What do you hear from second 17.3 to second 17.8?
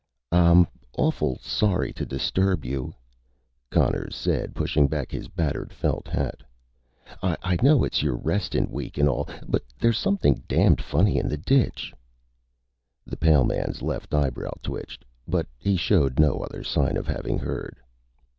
heard.